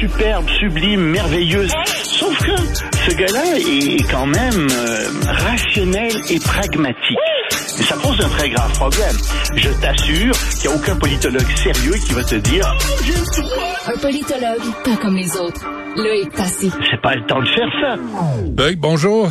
Superbe, 0.00 0.48
sublime, 0.58 1.00
merveilleuse. 1.00 1.70
Sauf 2.02 2.36
que 2.38 2.56
ce 3.08 3.14
gars-là 3.14 3.58
est 3.58 4.10
quand 4.10 4.26
même 4.26 4.68
euh, 4.72 5.08
rationnel 5.24 6.10
et 6.28 6.40
pragmatique. 6.40 7.18
Et 7.78 7.82
ça 7.84 7.94
pose 8.02 8.20
un 8.20 8.28
très 8.30 8.50
grave 8.50 8.72
problème. 8.72 9.16
Je 9.54 9.68
t'assure 9.80 10.34
qu'il 10.60 10.68
n'y 10.68 10.74
a 10.74 10.78
aucun 10.78 10.96
politologue 10.96 11.46
sérieux 11.56 11.94
qui 12.04 12.12
va 12.12 12.24
te 12.24 12.34
dire 12.34 12.64
droit. 13.38 13.94
Un 13.94 13.98
politologue, 13.98 14.62
pas 14.84 14.96
comme 14.96 15.16
les 15.16 15.36
autres. 15.36 15.64
Loïc 15.96 16.32
Tassi. 16.32 16.72
C'est 16.90 17.00
pas 17.00 17.14
le 17.14 17.24
temps 17.26 17.40
de 17.40 17.46
faire 17.46 17.68
ça. 17.80 17.96
Loïc, 18.56 18.80
bonjour. 18.80 19.30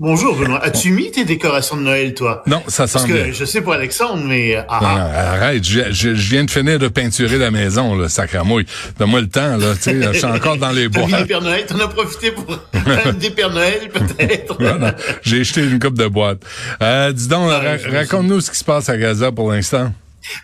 Bonjour 0.00 0.34
Benoît. 0.36 0.60
As-tu 0.62 0.90
mis 0.90 1.12
tes 1.12 1.24
décorations 1.24 1.76
de 1.76 1.82
Noël, 1.82 2.14
toi? 2.14 2.42
Non, 2.46 2.62
ça 2.66 2.82
Parce 2.88 2.92
semble. 3.04 3.14
que 3.14 3.32
je 3.32 3.44
sais 3.44 3.60
pour 3.60 3.74
Alexandre, 3.74 4.24
mais... 4.26 4.56
Ah, 4.68 4.78
Non, 4.82 4.88
ah. 4.88 4.94
non, 4.98 5.18
arrête, 5.44 5.64
je, 5.64 5.80
je- 5.92 6.14
je 6.16 6.30
viens 6.30 6.44
de 6.44 6.50
finir 6.50 6.80
de 6.80 6.88
peinturer 6.88 7.38
la 7.38 7.52
maison, 7.52 7.94
là, 7.94 8.08
sacramouille. 8.08 8.66
Donne-moi 8.98 9.20
le 9.20 9.28
temps, 9.28 9.56
là, 9.56 9.74
tu 9.76 9.82
sais, 9.82 10.02
je 10.02 10.12
suis 10.18 10.24
encore 10.24 10.56
dans 10.56 10.72
les 10.72 10.88
bois. 10.90 11.06
Pères 11.28 11.40
Noël, 11.42 11.64
t'en 11.66 11.78
as 11.78 11.86
profité 11.88 12.32
pour 12.32 12.44
des 12.44 13.30
Noël, 13.52 13.88
peut-être? 13.92 14.60
Non, 14.60 14.78
non, 14.80 14.92
J'ai 15.22 15.44
jeté 15.44 15.62
une 15.62 15.78
coupe 15.78 15.96
de 15.96 16.08
boîte. 16.08 16.40
Euh, 16.82 17.12
dis 17.12 17.28
donc, 17.28 17.48
ra- 17.50 17.76
raconte-nous 17.92 18.40
ce 18.40 18.50
qui 18.50 18.58
se 18.58 18.64
passe 18.64 18.88
à 18.88 18.96
Gaza 18.96 19.30
pour 19.30 19.52
l'instant. 19.52 19.92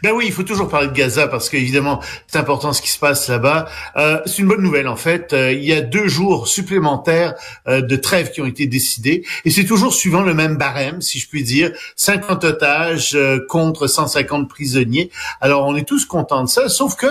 Ben 0.02 0.12
oui, 0.12 0.24
il 0.26 0.32
faut 0.32 0.42
toujours 0.42 0.68
parler 0.68 0.88
de 0.88 0.92
Gaza 0.92 1.28
parce 1.28 1.48
qu'évidemment, 1.48 2.00
c'est 2.26 2.38
important 2.38 2.72
ce 2.72 2.82
qui 2.82 2.90
se 2.90 2.98
passe 2.98 3.28
là-bas. 3.28 3.68
Euh, 3.96 4.20
c'est 4.26 4.38
une 4.38 4.48
bonne 4.48 4.62
nouvelle 4.62 4.88
en 4.88 4.96
fait. 4.96 5.32
Euh, 5.32 5.52
il 5.52 5.64
y 5.64 5.72
a 5.72 5.80
deux 5.80 6.08
jours 6.08 6.48
supplémentaires 6.48 7.34
euh, 7.68 7.80
de 7.80 7.96
trêve 7.96 8.30
qui 8.30 8.40
ont 8.40 8.46
été 8.46 8.66
décidés 8.66 9.24
et 9.44 9.50
c'est 9.50 9.64
toujours 9.64 9.94
suivant 9.94 10.22
le 10.22 10.34
même 10.34 10.56
barème, 10.56 11.00
si 11.00 11.18
je 11.18 11.28
puis 11.28 11.42
dire. 11.42 11.72
50 11.96 12.44
otages 12.44 13.14
euh, 13.14 13.38
contre 13.48 13.86
150 13.86 14.48
prisonniers. 14.48 15.10
Alors 15.40 15.66
on 15.66 15.76
est 15.76 15.86
tous 15.86 16.04
contents 16.04 16.44
de 16.44 16.48
ça, 16.48 16.68
sauf 16.68 16.96
que 16.96 17.06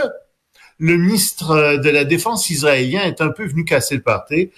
le 0.80 0.98
ministre 0.98 1.52
euh, 1.52 1.78
de 1.78 1.90
la 1.90 2.06
Défense 2.06 2.50
israélien 2.50 3.04
est 3.04 3.22
un 3.22 3.30
peu 3.30 3.46
venu 3.46 3.66
casser 3.66 3.96
le 3.96 4.02
party. 4.02 4.50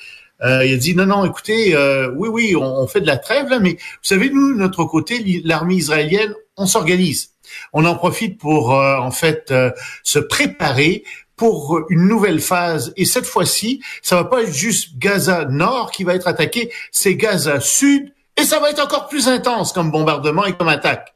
Euh, 0.44 0.66
il 0.66 0.74
a 0.74 0.78
dit 0.78 0.96
non, 0.96 1.06
non, 1.06 1.26
écoutez, 1.26 1.76
euh, 1.76 2.12
oui, 2.16 2.30
oui, 2.30 2.56
on, 2.56 2.64
on 2.64 2.88
fait 2.88 3.02
de 3.02 3.08
la 3.08 3.18
trêve 3.18 3.50
là, 3.50 3.60
mais 3.60 3.74
vous 3.74 3.78
savez, 4.04 4.30
nous, 4.30 4.56
notre 4.56 4.86
côté, 4.86 5.42
l'armée 5.44 5.76
israélienne, 5.76 6.34
on 6.62 6.68
s'organise. 6.68 7.32
On 7.74 7.86
en 7.86 7.96
profite 7.96 8.38
pour 8.38 8.74
euh, 8.74 8.98
en 8.98 9.12
fait 9.12 9.52
euh, 9.52 9.72
se 10.04 10.20
préparer 10.20 11.04
pour 11.36 11.82
une 11.90 12.08
nouvelle 12.08 12.40
phase. 12.40 12.94
Et 12.98 13.06
cette 13.06 13.26
fois-ci, 13.26 13.82
ça 14.02 14.16
va 14.16 14.26
pas 14.26 14.44
être 14.44 14.54
juste 14.54 14.98
Gaza 14.98 15.46
Nord 15.46 15.92
qui 15.92 16.04
va 16.04 16.14
être 16.14 16.28
attaqué, 16.28 16.72
c'est 16.92 17.16
Gaza 17.16 17.60
Sud, 17.60 18.14
et 18.38 18.44
ça 18.44 18.60
va 18.60 18.70
être 18.70 18.84
encore 18.84 19.08
plus 19.08 19.28
intense 19.28 19.74
comme 19.74 19.92
bombardement 19.92 20.46
et 20.46 20.54
comme 20.54 20.68
attaque. 20.68 21.16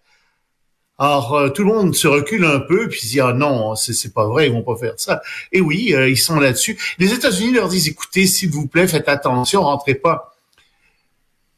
Alors 0.98 1.34
euh, 1.34 1.50
tout 1.50 1.64
le 1.64 1.74
monde 1.74 1.94
se 1.94 2.08
recule 2.08 2.46
un 2.46 2.60
peu 2.60 2.88
puis 2.88 3.02
dit 3.06 3.20
ah 3.20 3.34
non 3.34 3.76
c'est 3.76 3.92
c'est 3.92 4.14
pas 4.14 4.28
vrai 4.28 4.48
ils 4.48 4.54
vont 4.54 4.64
pas 4.64 4.78
faire 4.78 4.94
ça 4.96 5.22
et 5.52 5.60
oui 5.60 5.94
euh, 5.94 6.08
ils 6.10 6.18
sont 6.18 6.40
là-dessus 6.40 6.78
les 7.00 7.14
États-Unis 7.14 7.52
leur 7.52 7.68
disent 7.68 7.90
écoutez 7.90 8.26
s'il 8.28 8.50
vous 8.50 8.66
plaît 8.66 8.88
faites 8.88 9.10
attention 9.10 9.64
rentrez 9.64 9.96
pas 9.96 10.38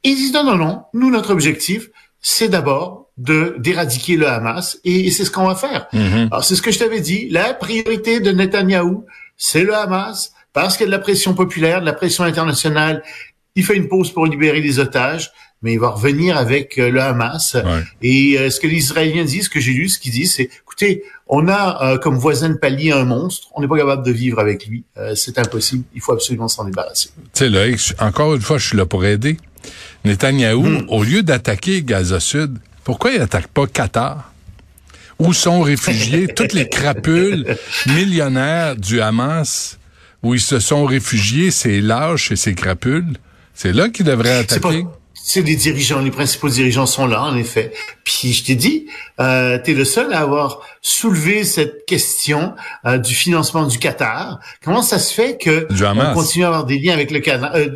ils 0.04 0.16
disent 0.16 0.34
non 0.34 0.44
non 0.44 0.56
non 0.56 0.86
nous 0.94 1.12
notre 1.12 1.30
objectif 1.30 1.90
c'est 2.22 2.50
d'abord 2.50 3.10
de 3.18 3.56
d'éradiquer 3.60 4.16
le 4.16 4.28
Hamas 4.28 4.80
et, 4.84 5.08
et 5.08 5.12
c'est 5.12 5.26
ce 5.26 5.32
qu'on 5.32 5.48
va 5.48 5.56
faire 5.56 5.88
Mhm. 5.94 6.28
alors 6.32 6.44
c'est 6.44 6.56
ce 6.56 6.62
que 6.62 6.72
je 6.72 6.80
t'avais 6.80 7.00
dit 7.02 7.28
la 7.30 7.54
priorité 7.54 8.20
de 8.20 8.32
Netanyahou 8.32 9.06
c'est 9.38 9.64
le 9.64 9.74
Hamas 9.76 10.34
parce 10.54 10.78
qu'il 10.78 10.86
y 10.86 10.88
a 10.90 10.92
de 10.92 10.92
la 10.92 11.00
pression 11.00 11.34
populaire 11.34 11.82
de 11.82 11.86
la 11.86 11.94
pression 11.94 12.24
internationale 12.24 13.04
il 13.56 13.64
fait 13.66 13.76
une 13.76 13.88
pause 13.88 14.12
pour 14.12 14.26
libérer 14.28 14.62
les 14.62 14.78
otages 14.80 15.32
mais 15.64 15.74
il 15.74 15.80
va 15.80 15.90
revenir 15.90 16.38
avec 16.38 16.78
euh, 16.78 16.92
le 16.92 17.02
Hamas 17.02 17.56
Ouais. 17.56 17.82
et 18.04 18.38
euh, 18.38 18.52
ce 18.52 18.60
que 18.60 18.68
les 18.68 18.76
Israéliens 18.76 19.24
disent, 19.26 19.46
ce 19.46 19.50
que 19.50 19.60
j'ai 19.60 19.74
lu, 19.74 19.90
ce 19.90 19.98
qu'ils 19.98 20.12
disent, 20.12 20.36
c'est 20.36 20.44
écoutez, 20.44 21.02
on 21.28 21.48
a 21.48 21.94
euh, 21.94 21.98
comme 21.98 22.16
voisin 22.20 22.50
de 22.50 22.58
palier 22.60 22.92
un 22.92 23.06
monstre, 23.06 23.48
on 23.56 23.62
n'est 23.62 23.68
pas 23.68 23.78
capable 23.80 24.06
de 24.06 24.12
vivre 24.12 24.38
avec 24.40 24.68
lui, 24.68 24.84
c'est 25.16 25.40
impossible, 25.40 25.84
il 25.96 26.02
faut 26.02 26.14
absolument 26.14 26.48
s'en 26.48 26.64
débarrasser. 26.66 27.10
Tu 27.18 27.24
sais, 27.34 27.50
Loïc, 27.50 27.94
encore 28.00 28.36
une 28.36 28.42
fois, 28.42 28.60
je 28.60 28.68
suis 28.68 28.78
là 28.78 28.86
pour 28.86 29.04
aider. 29.04 29.38
Netanyahou, 30.08 30.64
Hmm. 30.68 30.86
au 30.90 31.04
lieu 31.04 31.22
d'attaquer 31.24 31.84
Gaza 31.84 32.20
Sud, 32.20 32.58
pourquoi 32.84 33.12
il 33.12 33.22
attaque 33.22 33.48
pas 33.48 33.68
Qatar? 33.68 34.32
Où 35.20 35.34
sont 35.34 35.62
réfugiés 35.62 36.28
toutes 36.36 36.54
les 36.54 36.70
crapules 36.70 37.46
millionnaires 37.88 38.76
du 38.76 39.02
Hamas, 39.02 39.78
où 40.24 40.34
ils 40.36 40.42
se 40.42 40.60
sont 40.60 40.86
réfugiés, 40.86 41.52
ces 41.52 41.82
lâches 41.82 42.32
et 42.32 42.36
ces 42.36 42.54
crapules? 42.56 43.18
C'est 43.54 43.74
là 43.74 43.90
qu'il 43.90 44.06
devrait 44.06 44.46
C'est 44.48 44.60
pas, 44.60 44.70
attaquer. 44.70 44.86
c'est 45.16 45.42
les 45.42 45.56
dirigeants, 45.56 46.00
les 46.00 46.12
principaux 46.12 46.50
dirigeants 46.50 46.86
sont 46.86 47.08
là 47.08 47.24
en 47.24 47.36
effet. 47.36 47.74
Puis 48.04 48.32
je 48.34 48.44
t'ai 48.46 48.56
dit, 48.56 48.86
euh, 49.20 49.58
t'es 49.64 49.74
le 49.74 49.84
seul 49.86 50.14
à 50.14 50.20
avoir 50.20 50.62
soulevé 50.84 51.44
cette 51.44 51.86
question 51.88 52.54
euh, 52.86 53.00
du 53.00 53.16
financement 53.16 53.66
du 53.66 53.80
Qatar. 53.80 54.40
Comment 54.64 54.84
ça 54.84 55.00
se 55.00 55.12
fait 55.14 55.38
que 55.44 55.68
on 55.72 56.14
continue 56.14 56.44
à 56.44 56.48
avoir 56.48 56.66
des 56.66 56.78
liens 56.78 56.94
avec 56.94 57.10
le 57.12 57.20
Qatar? 57.20 57.56
euh, 57.56 57.68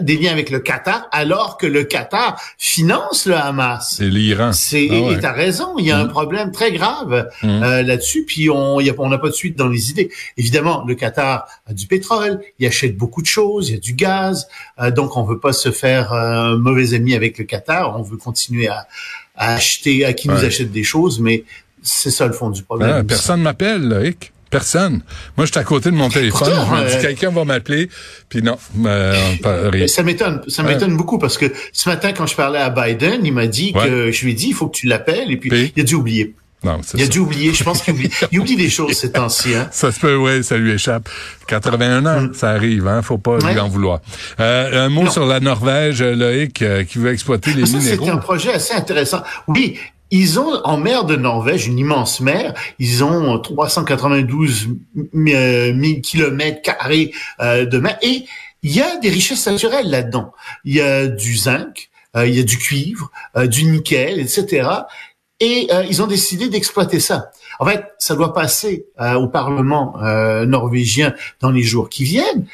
des 0.00 0.16
liens 0.16 0.32
avec 0.32 0.50
le 0.50 0.58
Qatar 0.60 1.08
alors 1.12 1.56
que 1.58 1.66
le 1.66 1.84
Qatar 1.84 2.40
finance 2.58 3.26
le 3.26 3.34
Hamas. 3.34 3.94
C'est 3.98 4.08
l'Iran. 4.08 4.52
C'est 4.52 4.88
Ah 4.90 4.94
ouais. 5.00 5.14
et 5.14 5.20
t'as 5.20 5.32
raison, 5.32 5.74
il 5.78 5.86
y 5.86 5.90
a 5.90 5.98
un 5.98 6.06
problème 6.06 6.50
très 6.52 6.72
grave 6.72 7.28
euh, 7.44 7.82
là-dessus. 7.82 8.24
Puis 8.26 8.50
on 8.50 8.80
y 8.80 8.90
a- 8.90 8.94
on 8.98 9.08
n'a 9.08 9.18
pas 9.18 9.28
de 9.28 9.34
suite 9.34 9.56
dans 9.56 9.68
les 9.68 9.90
idées. 9.90 10.10
Évidemment, 10.36 10.84
le 10.86 10.94
Qatar 10.94 11.46
a 11.66 11.72
du 11.72 11.86
pétrole, 11.86 12.40
il 12.58 12.66
achète 12.66 12.96
beaucoup 12.96 13.22
de 13.22 13.26
choses, 13.26 13.68
il 13.70 13.74
y 13.74 13.76
a 13.76 13.80
du 13.80 13.94
gaz, 13.94 14.48
euh, 14.80 14.90
donc 14.90 15.16
on 15.16 15.22
veut 15.24 15.38
pas 15.38 15.52
se 15.52 15.70
faire 15.70 16.12
euh, 16.12 16.52
un 16.52 16.56
mauvais 16.56 16.94
ami 16.94 17.14
avec 17.14 17.38
le 17.38 17.44
Qatar. 17.44 17.98
On 17.98 18.02
veut 18.02 18.16
continuer 18.16 18.68
à, 18.68 18.86
à 19.36 19.54
acheter, 19.54 20.04
à 20.04 20.12
qui 20.12 20.28
nous 20.28 20.44
achète 20.44 20.72
des 20.72 20.84
choses, 20.84 21.20
mais 21.20 21.44
c'est 21.82 22.10
ça 22.10 22.26
le 22.26 22.32
fond 22.32 22.50
du 22.50 22.62
problème. 22.62 22.90
Ah, 22.92 23.04
personne 23.04 23.42
m'appelle, 23.42 23.82
Loïc. 23.88 24.32
Personne. 24.58 25.02
Moi, 25.36 25.44
je 25.46 25.50
suis 25.52 25.58
à 25.60 25.64
côté 25.64 25.90
de 25.90 25.96
mon 25.96 26.08
téléphone. 26.08 26.48
pourtant, 26.48 26.76
je 26.76 26.82
me 26.82 26.88
dis, 26.88 26.96
euh, 26.96 27.00
quelqu'un 27.02 27.30
va 27.30 27.44
m'appeler. 27.44 27.90
Puis 28.28 28.42
non, 28.42 28.56
euh, 28.86 29.14
pas- 29.42 29.68
rien. 29.70 29.82
Mais 29.82 29.88
ça 29.88 30.02
m'étonne, 30.02 30.40
ça 30.48 30.62
m'étonne 30.62 30.96
beaucoup 30.96 31.18
parce 31.18 31.36
que 31.36 31.52
ce 31.72 31.88
matin 31.88 32.12
quand 32.16 32.26
je 32.26 32.34
parlais 32.34 32.58
à 32.58 32.70
Biden, 32.70 33.20
il 33.24 33.32
m'a 33.34 33.46
dit 33.46 33.72
Ouais. 33.74 33.86
que 33.86 34.12
je 34.12 34.24
lui 34.24 34.32
ai 34.32 34.34
dit 34.34 34.48
il 34.48 34.54
faut 34.54 34.68
que 34.68 34.76
tu 34.76 34.86
l'appelles 34.86 35.30
et 35.30 35.36
puis, 35.36 35.50
Puis? 35.50 35.72
il 35.76 35.80
a 35.82 35.84
dû 35.84 35.94
oublier. 35.94 36.34
Non, 36.64 36.80
Il 36.94 37.02
a 37.02 37.04
ça. 37.04 37.10
dû 37.10 37.18
oublier. 37.18 37.52
Je 37.52 37.62
pense 37.62 37.82
qu'il 37.82 37.92
oublie, 37.94 38.10
il 38.32 38.40
oublie 38.40 38.56
des 38.56 38.70
choses 38.70 38.92
ces 38.94 39.12
temps-ci. 39.12 39.54
Hein. 39.54 39.68
Ça 39.72 39.92
se 39.92 40.00
peut, 40.00 40.16
ouais, 40.16 40.42
ça 40.42 40.56
lui 40.56 40.72
échappe. 40.72 41.08
81 41.46 42.06
ans, 42.06 42.28
ça 42.32 42.50
arrive, 42.50 42.88
hein, 42.88 43.02
faut 43.02 43.18
pas 43.18 43.36
lui 43.38 43.44
Ouais. 43.44 43.58
en 43.60 43.68
vouloir. 43.68 44.00
Euh, 44.40 44.86
un 44.86 44.88
mot 44.88 45.04
Non. 45.04 45.10
sur 45.10 45.26
la 45.26 45.38
Norvège, 45.38 46.00
euh, 46.02 46.14
Loïc, 46.16 46.62
euh, 46.62 46.82
qui 46.84 46.98
veut 46.98 47.12
exploiter 47.12 47.52
les 47.52 47.66
Ça, 47.66 47.76
minéraux. 47.76 48.04
c'est 48.06 48.10
un 48.10 48.16
projet 48.16 48.52
assez 48.54 48.74
intéressant. 48.74 49.22
Oui, 49.48 49.78
ils 50.10 50.38
ont 50.38 50.60
en 50.64 50.76
mer 50.76 51.04
de 51.04 51.16
Norvège, 51.16 51.66
une 51.66 51.78
immense 51.78 52.20
mer, 52.20 52.54
ils 52.78 53.02
ont 53.02 53.38
392 53.38 54.68
000 55.14 56.00
kilomètres 56.02 56.62
carrés 56.62 57.12
euh, 57.40 57.66
de 57.66 57.78
mer 57.78 57.98
et 58.02 58.24
il 58.62 58.74
y 58.74 58.80
a 58.80 58.96
des 58.96 59.10
richesses 59.10 59.46
naturelles 59.46 59.90
là-dedans. 59.90 60.32
Il 60.64 60.74
y 60.74 60.80
a 60.80 61.06
du 61.06 61.36
zinc, 61.36 61.90
euh, 62.16 62.26
il 62.26 62.34
y 62.34 62.40
a 62.40 62.42
du 62.42 62.58
cuivre, 62.58 63.10
euh, 63.36 63.46
du 63.46 63.64
nickel, 63.64 64.18
etc. 64.18 64.68
Et 65.40 65.68
euh, 65.70 65.84
ils 65.88 66.02
ont 66.02 66.06
décidé 66.06 66.48
d'exploiter 66.48 66.98
ça. 66.98 67.30
En 67.58 67.66
fait, 67.66 67.84
ça 67.98 68.14
doit 68.14 68.32
passer 68.32 68.86
euh, 69.00 69.14
au 69.14 69.28
Parlement 69.28 70.02
euh, 70.02 70.46
norvégien 70.46 71.14
dans 71.40 71.50
les 71.50 71.62
jours 71.62 71.88
qui 71.88 72.04
viennent. 72.04 72.46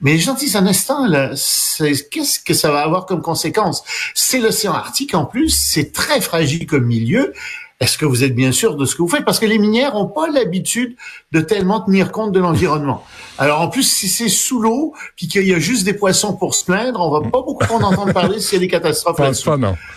Mais 0.00 0.16
disent 0.16 0.56
un 0.56 0.66
instant, 0.66 1.06
qu'est-ce 1.08 2.40
que 2.40 2.54
ça 2.54 2.70
va 2.70 2.80
avoir 2.80 3.06
comme 3.06 3.20
conséquence? 3.20 3.82
C'est 4.14 4.40
l'océan 4.40 4.72
Arctique 4.72 5.14
en 5.14 5.26
plus, 5.26 5.50
c'est 5.50 5.92
très 5.92 6.20
fragile 6.20 6.66
comme 6.66 6.84
milieu. 6.86 7.34
Est-ce 7.80 7.96
que 7.96 8.04
vous 8.04 8.24
êtes 8.24 8.34
bien 8.34 8.52
sûr 8.52 8.76
de 8.76 8.84
ce 8.84 8.94
que 8.94 9.02
vous 9.02 9.08
faites? 9.08 9.24
Parce 9.24 9.38
que 9.38 9.46
les 9.46 9.58
minières 9.58 9.94
n'ont 9.94 10.06
pas 10.06 10.28
l'habitude 10.28 10.96
de 11.32 11.40
tellement 11.40 11.80
tenir 11.80 12.12
compte 12.12 12.32
de 12.32 12.40
l'environnement. 12.40 13.04
Alors 13.38 13.60
en 13.60 13.68
plus, 13.68 13.84
si 13.84 14.08
c'est 14.08 14.28
sous 14.28 14.60
l'eau, 14.60 14.94
puis 15.16 15.28
qu'il 15.28 15.46
y 15.46 15.54
a 15.54 15.58
juste 15.58 15.84
des 15.84 15.94
poissons 15.94 16.36
pour 16.36 16.54
se 16.54 16.64
plaindre, 16.64 17.00
on 17.00 17.10
va 17.10 17.20
pas 17.20 17.42
beaucoup 17.42 17.72
en 17.72 17.82
entendre 17.82 18.12
parler 18.12 18.40
s'il 18.40 18.54
y 18.54 18.56
a 18.56 18.60
des 18.60 18.68
catastrophes 18.68 19.18
là-dessus. 19.18 19.44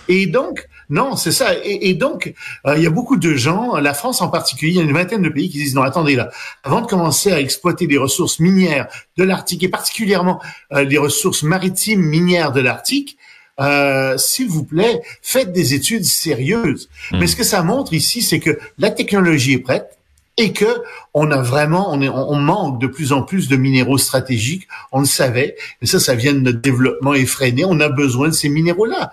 Et 0.07 0.27
donc, 0.27 0.67
non, 0.89 1.15
c'est 1.15 1.31
ça. 1.31 1.53
Et, 1.63 1.89
et 1.89 1.93
donc, 1.93 2.33
euh, 2.65 2.75
il 2.77 2.83
y 2.83 2.87
a 2.87 2.89
beaucoup 2.89 3.17
de 3.17 3.35
gens, 3.35 3.75
la 3.77 3.93
France 3.93 4.21
en 4.21 4.29
particulier, 4.29 4.73
il 4.73 4.77
y 4.77 4.79
a 4.79 4.83
une 4.83 4.93
vingtaine 4.93 5.21
de 5.21 5.29
pays 5.29 5.49
qui 5.49 5.57
disent 5.57 5.75
non, 5.75 5.81
attendez 5.81 6.15
là, 6.15 6.29
avant 6.63 6.81
de 6.81 6.87
commencer 6.87 7.31
à 7.31 7.39
exploiter 7.39 7.87
les 7.87 7.97
ressources 7.97 8.39
minières 8.39 8.87
de 9.17 9.23
l'Arctique 9.23 9.63
et 9.63 9.69
particulièrement 9.69 10.41
euh, 10.71 10.83
les 10.83 10.97
ressources 10.97 11.43
maritimes 11.43 12.01
minières 12.01 12.51
de 12.51 12.61
l'Arctique, 12.61 13.17
euh, 13.59 14.17
s'il 14.17 14.47
vous 14.47 14.63
plaît, 14.63 15.01
faites 15.21 15.51
des 15.51 15.73
études 15.73 16.05
sérieuses. 16.05 16.89
Mais 17.11 17.27
ce 17.27 17.35
que 17.35 17.43
ça 17.43 17.61
montre 17.61 17.93
ici, 17.93 18.21
c'est 18.21 18.39
que 18.39 18.57
la 18.77 18.89
technologie 18.89 19.53
est 19.53 19.59
prête 19.59 19.97
et 20.37 20.51
que 20.51 20.65
on 21.13 21.29
a 21.31 21.41
vraiment, 21.41 21.93
on, 21.93 22.01
est, 22.01 22.09
on 22.09 22.35
manque 22.35 22.81
de 22.81 22.87
plus 22.87 23.11
en 23.13 23.21
plus 23.21 23.47
de 23.47 23.55
minéraux 23.55 23.97
stratégiques. 23.99 24.67
On 24.91 25.01
le 25.01 25.05
savait, 25.05 25.55
mais 25.81 25.87
ça, 25.87 25.99
ça 25.99 26.15
vient 26.15 26.33
de 26.33 26.39
notre 26.39 26.59
développement 26.59 27.13
effréné. 27.13 27.65
On 27.65 27.79
a 27.79 27.89
besoin 27.89 28.29
de 28.29 28.33
ces 28.33 28.49
minéraux-là. 28.49 29.11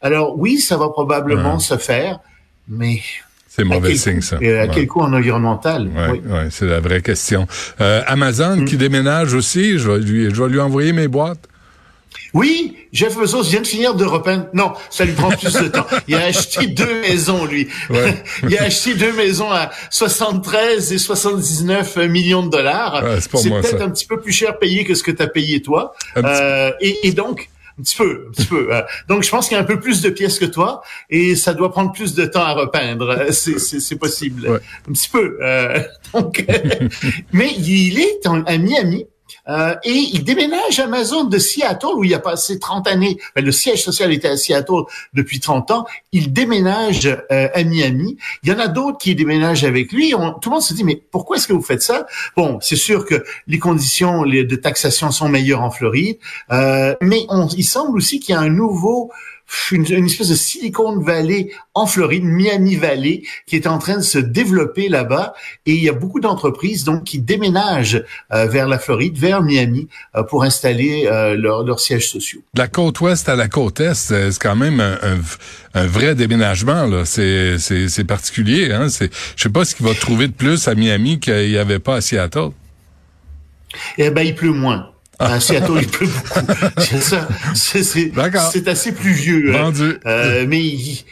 Alors 0.00 0.38
oui, 0.38 0.58
ça 0.58 0.76
va 0.76 0.88
probablement 0.88 1.54
Ouais. 1.54 1.60
se 1.60 1.76
faire, 1.76 2.20
mais 2.68 3.00
C'est 3.48 3.62
à 3.62 3.64
mauvais 3.66 3.94
signe, 3.96 4.22
ça. 4.22 4.38
Et 4.40 4.58
à 4.58 4.62
Ouais. 4.64 4.70
quel 4.72 4.86
coût 4.86 5.00
en 5.02 5.12
environnemental? 5.12 5.88
Ouais, 5.88 6.08
Oui. 6.12 6.20
ouais, 6.26 6.48
c'est 6.50 6.66
la 6.66 6.80
vraie 6.80 7.02
question. 7.02 7.46
Euh, 7.82 8.02
Amazon 8.06 8.56
Mm. 8.56 8.64
qui 8.64 8.76
déménage 8.78 9.34
aussi, 9.34 9.78
je 9.78 9.90
vais 9.90 9.98
lui, 9.98 10.34
je 10.34 10.42
vais 10.42 10.48
lui 10.48 10.58
envoyer 10.60 10.92
mes 10.94 11.06
boîtes. 11.06 11.48
Oui, 12.34 12.76
Jeff 12.92 13.16
Bezos 13.16 13.42
vient 13.42 13.60
de 13.60 13.66
finir 13.66 13.94
de 13.94 14.04
repeindre. 14.04 14.46
Non, 14.54 14.72
ça 14.90 15.04
lui 15.04 15.12
prend 15.12 15.30
plus 15.30 15.52
de 15.52 15.68
temps. 15.68 15.86
Il 16.08 16.14
a 16.14 16.24
acheté 16.24 16.66
deux 16.66 17.00
maisons, 17.02 17.44
lui. 17.44 17.68
Ouais. 17.90 18.22
Il 18.48 18.56
a 18.56 18.64
acheté 18.64 18.94
deux 18.94 19.12
maisons 19.12 19.50
à 19.50 19.70
73 19.90 20.92
et 20.92 20.98
79 20.98 21.96
millions 22.08 22.44
de 22.44 22.50
dollars. 22.50 23.02
Ouais, 23.04 23.20
c'est 23.20 23.50
peut-être 23.50 23.82
un 23.82 23.90
petit 23.90 24.06
peu 24.06 24.20
plus 24.20 24.32
cher 24.32 24.58
payé 24.58 24.84
que 24.84 24.94
ce 24.94 25.02
que 25.02 25.10
tu 25.10 25.22
as 25.22 25.26
payé 25.26 25.60
toi. 25.60 25.94
Euh, 26.16 26.72
et, 26.80 27.06
et, 27.06 27.12
donc, 27.12 27.50
un 27.78 27.82
petit 27.82 27.96
peu, 27.96 28.26
un 28.28 28.32
petit 28.32 28.46
peu. 28.46 28.74
Euh, 28.74 28.82
donc, 29.08 29.22
je 29.22 29.30
pense 29.30 29.48
qu'il 29.48 29.56
y 29.56 29.60
a 29.60 29.62
un 29.62 29.66
peu 29.66 29.80
plus 29.80 30.00
de 30.00 30.08
pièces 30.08 30.38
que 30.38 30.44
toi 30.46 30.82
et 31.10 31.36
ça 31.36 31.52
doit 31.52 31.70
prendre 31.70 31.92
plus 31.92 32.14
de 32.14 32.24
temps 32.24 32.44
à 32.44 32.52
repeindre. 32.52 33.30
C'est 33.30 33.98
possible. 33.98 34.60
Un 34.88 34.92
petit 34.92 35.08
peu. 35.10 35.38
Euh, 35.42 35.80
donc, 36.14 36.44
mais 37.32 37.52
il 37.58 38.00
est 38.00 38.26
à 38.26 38.58
Miami 38.58 39.06
euh, 39.48 39.74
et 39.84 39.90
il 40.12 40.24
déménage 40.24 40.78
Amazon 40.78 41.24
de 41.24 41.38
Seattle, 41.38 41.94
où 41.96 42.04
il 42.04 42.14
a 42.14 42.18
passé 42.18 42.58
30 42.58 42.86
années. 42.86 43.18
le 43.36 43.52
siège 43.52 43.82
social 43.82 44.12
était 44.12 44.28
à 44.28 44.36
Seattle 44.36 44.84
depuis 45.14 45.40
30 45.40 45.70
ans. 45.70 45.86
Il 46.12 46.32
déménage 46.32 47.06
euh, 47.06 47.48
à 47.52 47.64
Miami. 47.64 48.16
Il 48.42 48.48
y 48.48 48.52
en 48.52 48.58
a 48.58 48.68
d'autres 48.68 48.98
qui 48.98 49.14
déménagent 49.14 49.64
avec 49.64 49.92
lui. 49.92 50.10
tout 50.10 50.48
le 50.48 50.50
monde 50.50 50.62
se 50.62 50.74
dit, 50.74 50.84
mais 50.84 51.02
pourquoi 51.10 51.36
est-ce 51.36 51.48
que 51.48 51.52
vous 51.52 51.62
faites 51.62 51.82
ça? 51.82 52.06
Bon, 52.36 52.58
c'est 52.60 52.76
sûr 52.76 53.04
que 53.04 53.24
les 53.46 53.58
conditions 53.58 54.22
de 54.22 54.56
taxation 54.56 55.10
sont 55.10 55.28
meilleures 55.28 55.62
en 55.62 55.70
Floride, 55.70 56.18
euh, 56.50 56.94
mais 57.00 57.26
il 57.56 57.64
semble 57.64 57.96
aussi 57.96 58.20
qu'il 58.20 58.34
y 58.34 58.38
a 58.38 58.40
un 58.40 58.50
nouveau 58.50 59.10
une, 59.70 60.06
espèce 60.06 60.28
de 60.28 60.34
Silicon 60.34 60.98
Valley 60.98 61.50
en 61.74 61.86
Floride, 61.86 62.24
Miami 62.24 62.76
Valley, 62.76 63.22
qui 63.46 63.56
est 63.56 63.66
en 63.66 63.78
train 63.78 63.96
de 63.96 64.02
se 64.02 64.18
développer 64.18 64.88
là-bas. 64.88 65.34
Et 65.66 65.72
il 65.72 65.82
y 65.82 65.88
a 65.88 65.92
beaucoup 65.92 66.20
d'entreprises 66.20 66.84
donc 66.84 67.04
qui 67.04 67.18
déménagent 67.18 68.02
euh, 68.32 68.46
vers 68.46 68.68
la 68.68 68.78
Floride, 68.78 69.16
vers 69.16 69.42
Miami, 69.42 69.88
euh, 70.16 70.22
pour 70.22 70.44
installer 70.44 71.06
euh, 71.06 71.36
leurs 71.36 71.64
leur 71.64 71.80
sièges 71.80 72.08
sociaux. 72.08 72.42
De 72.54 72.60
la 72.60 72.68
côte 72.68 73.00
ouest 73.00 73.28
à 73.28 73.36
la 73.36 73.48
côte 73.48 73.80
est, 73.80 73.94
c'est 73.94 74.38
quand 74.40 74.56
même 74.56 74.80
un, 74.80 74.98
un, 75.74 75.86
vrai 75.86 76.14
déménagement. 76.14 76.86
là. 76.86 77.04
C'est 77.04 78.04
particulier. 78.06 78.72
Hein? 78.72 78.88
Je 78.88 79.42
sais 79.42 79.48
pas 79.48 79.64
ce 79.64 79.74
qu'il 79.74 79.86
va 79.86 79.94
trouver 79.94 80.28
de 80.28 80.32
plus 80.32 80.68
à 80.68 80.74
Miami 80.74 81.20
qu'il 81.20 81.48
n'y 81.48 81.56
avait 81.56 81.78
pas 81.78 81.96
à 81.96 82.00
Seattle. 82.00 82.50
Eh 83.98 84.10
ben, 84.10 84.22
il 84.22 84.34
pleut 84.34 84.52
moins. 84.52 84.91
À 85.22 85.40
Seattle, 85.40 85.72
il 85.80 85.88
pleut 85.88 86.06
beaucoup. 86.06 86.46
C'est 88.50 88.68
assez 88.68 88.92
pluvieux. 88.92 89.54
Hein. 89.54 89.72
Euh, 90.06 90.44
mais 90.48 90.60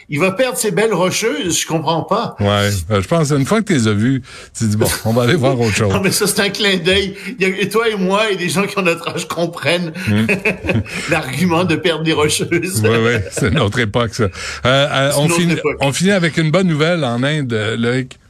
il, 0.09 0.19
va 0.19 0.31
perdre 0.31 0.57
ses 0.57 0.71
belles 0.71 0.93
rocheuses, 0.93 1.59
je 1.59 1.67
comprends 1.67 2.03
pas. 2.03 2.35
Ouais, 2.39 2.69
euh, 2.91 3.01
je 3.01 3.07
pense 3.07 3.31
une 3.31 3.45
fois 3.45 3.61
que 3.61 3.67
tu 3.67 3.73
les 3.73 3.87
as 3.87 3.93
vues, 3.93 4.21
tu 4.57 4.65
dis 4.65 4.77
bon, 4.77 4.87
on 5.05 5.13
va 5.13 5.23
aller 5.23 5.35
voir 5.35 5.59
autre 5.59 5.75
chose. 5.75 5.93
non, 5.93 6.01
mais 6.01 6.11
ça 6.11 6.27
c'est 6.27 6.41
un 6.41 6.49
clin 6.49 6.77
d'œil. 6.77 7.15
Et 7.39 7.69
toi 7.69 7.89
et 7.89 7.95
moi 7.95 8.31
et 8.31 8.35
des 8.35 8.49
gens 8.49 8.63
qui 8.67 8.77
ont 8.77 8.83
notre 8.83 9.07
âge 9.09 9.27
comprennent 9.27 9.93
hmm. 10.07 10.27
l'argument 11.09 11.63
de 11.63 11.75
perdre 11.75 12.03
des 12.03 12.13
rocheuses. 12.13 12.81
Oui, 12.83 12.89
oui, 12.89 13.13
c'est 13.31 13.51
notre 13.51 13.79
époque 13.79 14.13
ça. 14.13 14.27
Euh, 14.65 15.11
on, 15.17 15.29
finit, 15.29 15.55
on 15.79 15.93
finit 15.93 16.11
avec 16.11 16.37
une 16.37 16.51
bonne 16.51 16.67
nouvelle 16.67 17.03
en 17.03 17.23
Inde, 17.23 17.75
Loïc. 17.77 18.20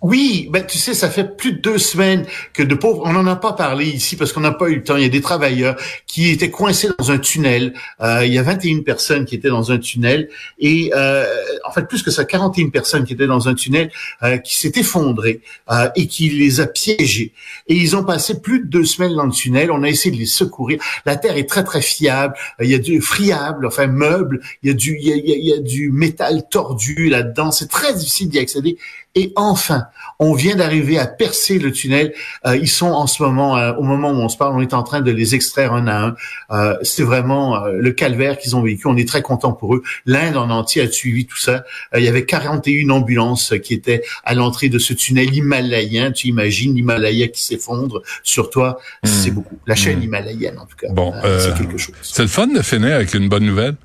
Oui, 0.00 0.48
ben 0.50 0.64
tu 0.64 0.78
sais, 0.78 0.94
ça 0.94 1.10
fait 1.10 1.36
plus 1.36 1.52
de 1.52 1.58
deux 1.58 1.78
semaines 1.78 2.26
que 2.52 2.62
de 2.62 2.74
pauvres, 2.74 3.02
on 3.04 3.12
n'en 3.12 3.26
a 3.26 3.36
pas 3.36 3.52
parlé 3.52 3.86
ici 3.86 4.16
parce 4.16 4.32
qu'on 4.32 4.40
n'a 4.40 4.52
pas 4.52 4.68
eu 4.68 4.76
le 4.76 4.82
temps. 4.82 4.96
Il 4.96 5.02
y 5.02 5.06
a 5.06 5.10
des 5.10 5.20
travailleurs 5.20 5.76
qui 6.06 6.30
étaient 6.30 6.50
coincés 6.50 6.88
dans 6.98 7.10
un 7.10 7.18
tunnel. 7.18 7.74
Euh, 8.00 8.24
il 8.24 8.32
y 8.32 8.38
a 8.38 8.42
21 8.42 8.82
personnes 8.82 9.24
qui 9.24 9.34
étaient 9.34 9.48
dans 9.48 9.72
un 9.72 9.78
tunnel 9.78 10.28
et 10.58 10.90
euh, 10.94 11.24
en 11.64 11.72
fait 11.72 11.86
plus 11.86 12.02
que 12.02 12.10
ça, 12.10 12.24
41 12.24 12.70
personnes 12.70 13.04
qui 13.04 13.12
étaient 13.12 13.26
dans 13.26 13.48
un 13.48 13.54
tunnel 13.54 13.90
euh, 14.22 14.38
qui 14.38 14.56
s'est 14.56 14.72
effondré 14.76 15.42
euh, 15.70 15.88
et 15.96 16.06
qui 16.06 16.30
les 16.30 16.60
a 16.60 16.66
piégés. 16.66 17.32
Et 17.66 17.74
ils 17.74 17.96
ont 17.96 18.04
passé 18.04 18.40
plus 18.40 18.60
de 18.60 18.66
deux 18.66 18.84
semaines 18.84 19.14
dans 19.14 19.26
le 19.26 19.32
tunnel. 19.32 19.70
On 19.70 19.82
a 19.82 19.88
essayé 19.88 20.14
de 20.14 20.20
les 20.20 20.26
secourir. 20.26 20.80
La 21.06 21.16
terre 21.16 21.36
est 21.36 21.48
très 21.48 21.64
très 21.64 21.82
fiable. 21.82 22.34
Il 22.60 22.68
y 22.68 22.74
a 22.74 22.78
du 22.78 23.00
friable, 23.00 23.66
enfin 23.66 23.86
meuble. 23.86 24.40
Il 24.62 24.68
y 24.68 24.72
a 24.72 24.74
du 24.74 24.96
il 25.00 25.06
y 25.06 25.12
a, 25.12 25.16
il 25.16 25.44
y 25.44 25.52
a 25.52 25.58
du 25.58 25.90
métal 25.90 26.48
tordu 26.50 27.08
là-dedans. 27.08 27.50
C'est 27.50 27.68
très 27.68 27.94
difficile 27.94 28.28
d'y 28.28 28.38
accéder. 28.38 28.78
Et 29.14 29.32
enfin, 29.36 29.86
on 30.20 30.34
vient 30.34 30.54
d'arriver 30.54 30.98
à 30.98 31.06
percer 31.06 31.58
le 31.58 31.72
tunnel. 31.72 32.12
Euh, 32.46 32.56
ils 32.56 32.68
sont 32.68 32.86
en 32.86 33.06
ce 33.06 33.22
moment, 33.22 33.56
euh, 33.56 33.72
au 33.74 33.82
moment 33.82 34.10
où 34.10 34.16
on 34.16 34.28
se 34.28 34.36
parle, 34.36 34.54
on 34.54 34.60
est 34.60 34.74
en 34.74 34.82
train 34.82 35.00
de 35.00 35.10
les 35.10 35.34
extraire 35.34 35.72
un 35.72 35.86
à 35.86 36.06
un. 36.06 36.14
Euh, 36.50 36.76
c'est 36.82 37.02
vraiment 37.02 37.64
le 37.66 37.90
calvaire 37.92 38.38
qu'ils 38.38 38.54
ont 38.54 38.62
vécu. 38.62 38.86
On 38.86 38.96
est 38.96 39.08
très 39.08 39.22
content 39.22 39.52
pour 39.52 39.74
eux. 39.74 39.82
L'Inde 40.06 40.36
en 40.36 40.50
entier 40.50 40.82
a 40.82 40.90
suivi 40.90 41.26
tout 41.26 41.38
ça. 41.38 41.64
il 41.96 42.04
y 42.04 42.08
avait 42.08 42.26
41 42.26 42.90
ambulances 42.90 43.54
qui 43.62 43.74
étaient 43.74 44.02
à 44.24 44.34
l'entrée 44.34 44.68
de 44.68 44.78
ce 44.78 44.92
tunnel 44.92 45.34
himalayen. 45.34 46.12
Tu 46.12 46.28
imagines 46.28 46.74
l'Himalaya 46.74 47.28
qui 47.28 47.42
s'effondre 47.42 48.02
sur 48.22 48.50
toi. 48.50 48.78
Hmm. 49.02 49.08
C'est 49.08 49.30
beaucoup. 49.30 49.58
La 49.66 49.74
chaîne 49.74 50.00
hmm. 50.00 50.04
himalayenne, 50.04 50.58
en 50.58 50.66
tout 50.66 50.76
cas. 50.76 50.88
Bon, 50.90 51.12
c'est 51.38 51.56
quelque 51.56 51.78
chose. 51.78 51.94
C'est 52.02 52.22
le 52.22 52.28
fun 52.28 52.46
de 52.48 52.62
finir 52.62 52.96
avec 52.96 53.14
une 53.14 53.28
bonne 53.28 53.44
nouvelle. 53.44 53.76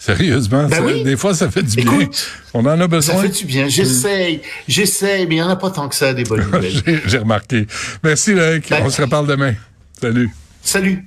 Sérieusement, 0.00 0.66
ben 0.66 1.04
des 1.04 1.14
fois, 1.14 1.34
ça 1.34 1.50
fait 1.50 1.62
du 1.62 1.76
bien. 1.76 2.08
On 2.54 2.60
en 2.64 2.80
a 2.80 2.88
besoin. 2.88 3.16
Ça 3.16 3.20
fait 3.22 3.28
du 3.28 3.44
bien. 3.44 3.68
J'essaye, 3.68 4.40
j'essaye, 4.66 5.26
mais 5.26 5.34
il 5.34 5.38
n'y 5.38 5.42
en 5.42 5.50
a 5.50 5.56
pas 5.56 5.70
tant 5.70 5.90
que 5.90 5.94
ça, 5.94 6.14
des 6.14 6.24
bonnes 6.24 6.40
nouvelles. 6.50 7.02
J'ai 7.04 7.18
remarqué. 7.18 7.66
Merci, 8.02 8.32
Luc. 8.32 8.70
Ben 8.70 8.82
On 8.82 8.88
se 8.88 9.02
reparle 9.02 9.26
demain. 9.26 9.54
Salut. 10.00 10.30
Salut. 10.62 11.04